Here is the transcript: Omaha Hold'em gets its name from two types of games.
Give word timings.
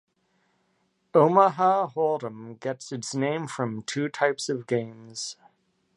Omaha 1.13 1.85
Hold'em 1.91 2.59
gets 2.59 2.91
its 2.91 3.13
name 3.13 3.45
from 3.45 3.83
two 3.83 4.09
types 4.09 4.49
of 4.49 4.65
games. 4.65 5.35